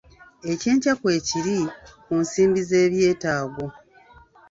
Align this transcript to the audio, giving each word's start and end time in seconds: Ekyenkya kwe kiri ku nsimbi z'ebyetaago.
Ekyenkya 0.51 0.93
kwe 0.99 1.13
kiri 1.27 1.57
ku 2.03 2.11
nsimbi 2.23 2.61
z'ebyetaago. 2.69 3.65